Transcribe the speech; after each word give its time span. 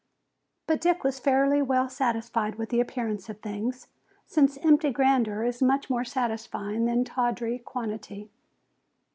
But 0.65 0.81
Dick 0.81 1.03
was 1.03 1.19
fairly 1.19 1.61
well 1.61 1.87
satisfied 1.87 2.55
with 2.55 2.69
the 2.69 2.79
appearance 2.81 3.29
of 3.29 3.39
things, 3.39 3.85
since 4.25 4.57
empty 4.65 4.89
grandeur 4.89 5.43
is 5.43 5.61
much 5.61 5.91
more 5.91 6.03
satisfying 6.05 6.85
than 6.87 7.03
tawdry 7.03 7.59
quantity. 7.59 8.31